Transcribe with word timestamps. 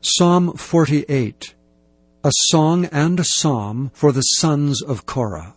Psalm 0.00 0.56
48 0.56 1.54
A 2.24 2.32
song 2.48 2.86
and 2.86 3.20
a 3.20 3.24
psalm 3.24 3.90
for 3.92 4.12
the 4.12 4.22
sons 4.22 4.82
of 4.82 5.06
Korah. 5.06 5.54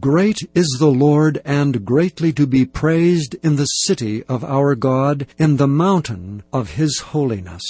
Great 0.00 0.38
is 0.54 0.76
the 0.78 0.90
Lord, 0.90 1.40
and 1.44 1.84
greatly 1.84 2.32
to 2.34 2.46
be 2.46 2.64
praised 2.64 3.34
in 3.42 3.56
the 3.56 3.64
city 3.64 4.22
of 4.24 4.44
our 4.44 4.74
God, 4.74 5.26
in 5.38 5.56
the 5.56 5.66
mountain 5.66 6.44
of 6.52 6.72
his 6.72 7.00
holiness. 7.00 7.62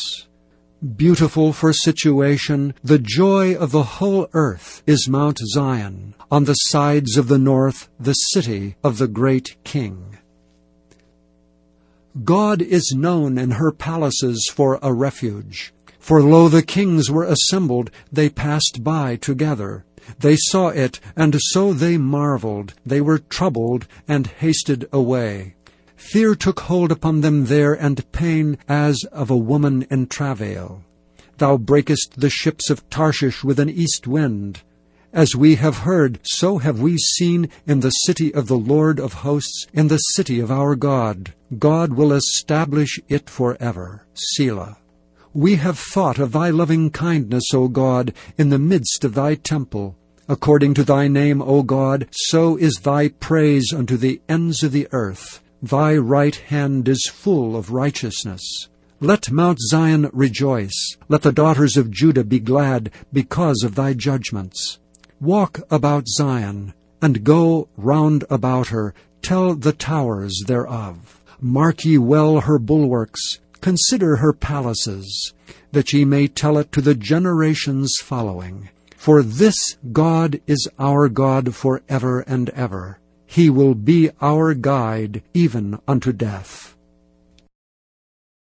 Beautiful 0.97 1.53
for 1.53 1.73
situation, 1.73 2.75
the 2.83 2.99
joy 2.99 3.55
of 3.55 3.71
the 3.71 3.85
whole 3.85 4.29
earth 4.35 4.83
is 4.87 5.09
Mount 5.09 5.39
Zion, 5.39 6.15
on 6.31 6.45
the 6.45 6.55
sides 6.55 7.17
of 7.17 7.29
the 7.29 7.39
north, 7.39 7.89
the 7.99 8.15
city 8.15 8.77
of 8.85 8.99
the 8.99 9.09
great 9.09 9.57
King. 9.65 10.19
God 12.25 12.61
is 12.61 12.95
known 12.95 13.39
in 13.39 13.53
her 13.53 13.73
palaces 13.73 14.51
for 14.53 14.79
a 14.83 14.93
refuge. 14.93 15.73
For 15.99 16.23
lo, 16.23 16.49
the 16.49 16.63
kings 16.63 17.11
were 17.11 17.25
assembled, 17.25 17.91
they 18.13 18.29
passed 18.29 18.85
by 18.85 19.17
together. 19.17 19.85
They 20.19 20.37
saw 20.37 20.69
it, 20.69 21.01
and 21.17 21.37
so 21.39 21.73
they 21.73 21.97
marveled. 21.97 22.75
They 22.85 23.01
were 23.01 23.19
troubled, 23.19 23.87
and 24.07 24.27
hasted 24.27 24.89
away. 24.93 25.55
Fear 25.97 26.35
took 26.35 26.61
hold 26.61 26.93
upon 26.93 27.23
them 27.23 27.47
there, 27.47 27.73
and 27.73 28.11
pain 28.13 28.59
as 28.69 29.05
of 29.13 29.31
a 29.31 29.37
woman 29.37 29.87
in 29.91 30.07
travail. 30.07 30.83
Thou 31.39 31.57
breakest 31.57 32.15
the 32.19 32.29
ships 32.29 32.69
of 32.69 32.89
Tarshish 32.91 33.43
with 33.43 33.59
an 33.59 33.71
east 33.71 34.07
wind. 34.07 34.61
As 35.13 35.37
we 35.37 35.55
have 35.55 35.79
heard, 35.79 36.19
so 36.25 36.59
have 36.59 36.81
we 36.81 36.99
seen 36.99 37.49
in 37.67 37.81
the 37.81 37.91
city 37.91 38.35
of 38.35 38.49
the 38.49 38.59
Lord 38.59 38.99
of 38.99 39.13
hosts, 39.13 39.67
in 39.73 39.89
the 39.89 39.99
city 39.99 40.41
of 40.41 40.51
our 40.51 40.75
God. 40.75 41.33
God 41.59 41.93
will 41.93 42.13
establish 42.13 42.99
it 43.09 43.29
forever. 43.29 44.07
Selah. 44.15 44.79
We 45.35 45.57
have 45.57 45.79
thought 45.79 46.19
of 46.19 46.33
thy 46.33 46.51
loving 46.51 46.91
kindness, 46.91 47.55
O 47.55 47.69
God, 47.69 48.13
in 48.37 48.51
the 48.51 48.59
midst 48.59 49.05
of 49.05 49.15
thy 49.15 49.35
temple. 49.35 49.97
According 50.29 50.75
to 50.75 50.85
thy 50.85 51.09
name, 51.09 51.43
O 51.43 51.63
God, 51.63 52.07
so 52.13 52.57
is 52.57 52.75
thy 52.83 53.09
praise 53.09 53.73
unto 53.75 53.97
the 53.97 54.21
ends 54.29 54.63
of 54.63 54.73
the 54.73 54.89
earth. 54.93 55.43
Thy 55.63 55.97
right 55.97 56.35
hand 56.35 56.89
is 56.89 57.11
full 57.13 57.57
of 57.57 57.71
righteousness. 57.71 58.69
Let 59.01 59.31
Mount 59.31 59.59
Zion 59.61 60.11
rejoice. 60.13 60.97
Let 61.09 61.23
the 61.23 61.33
daughters 61.33 61.77
of 61.77 61.91
Judah 61.91 62.25
be 62.25 62.41
glad 62.41 62.91
because 63.13 63.63
of 63.65 63.75
thy 63.75 63.95
judgments. 63.95 64.79
Walk 65.21 65.61
about 65.71 66.09
Zion, 66.09 66.75
and 67.01 67.25
go 67.25 67.69
round 67.77 68.25
about 68.31 68.69
her, 68.69 68.95
tell 69.23 69.55
the 69.55 69.73
towers 69.73 70.43
thereof. 70.47 71.22
Mark 71.45 71.85
ye 71.85 71.99
well 71.99 72.39
her 72.39 72.57
bulwarks, 72.57 73.41
consider 73.61 74.15
her 74.15 74.33
palaces, 74.33 75.35
that 75.73 75.93
ye 75.93 76.05
may 76.05 76.29
tell 76.29 76.57
it 76.57 76.71
to 76.71 76.81
the 76.81 76.95
generations 76.95 77.97
following. 78.01 78.69
For 78.97 79.25
this 79.25 79.77
God 79.91 80.41
is 80.47 80.69
our 80.79 81.09
God 81.09 81.53
for 81.53 81.83
ever 81.89 82.21
and 82.21 82.49
ever. 82.51 83.01
He 83.27 83.51
will 83.51 83.75
be 83.75 84.11
our 84.21 84.55
guide 84.55 85.25
even 85.35 85.81
unto 85.89 86.13
death. 86.13 86.77